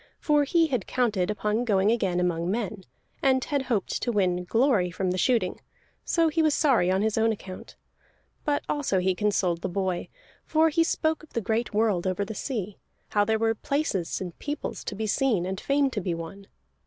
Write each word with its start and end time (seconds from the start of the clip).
For 0.19 0.45
he 0.45 0.65
had 0.65 0.87
counted 0.87 1.29
upon 1.29 1.63
going 1.63 1.91
again 1.91 2.19
among 2.19 2.49
men, 2.49 2.85
and 3.21 3.43
had 3.43 3.61
hoped 3.61 4.01
to 4.01 4.11
win 4.11 4.45
glory 4.45 4.89
from 4.89 5.11
the 5.11 5.17
shooting, 5.19 5.61
so 6.03 6.27
he 6.27 6.41
was 6.41 6.55
sorry 6.55 6.89
on 6.89 7.03
his 7.03 7.19
own 7.19 7.31
account. 7.31 7.75
But 8.43 8.63
also 8.67 8.97
he 8.97 9.13
consoled 9.13 9.61
the 9.61 9.69
boy. 9.69 10.07
For 10.43 10.69
he 10.69 10.83
spoke 10.83 11.21
of 11.21 11.33
the 11.33 11.39
great 11.39 11.71
world 11.75 12.07
over 12.07 12.25
the 12.25 12.33
sea, 12.33 12.79
how 13.09 13.23
there 13.25 13.37
were 13.37 13.53
places 13.53 14.19
and 14.19 14.35
peoples 14.39 14.83
to 14.85 14.95
be 14.95 15.05
seen, 15.05 15.45
and 15.45 15.61
fame 15.61 15.91
to 15.91 16.01
be 16.01 16.15
won. 16.15 16.47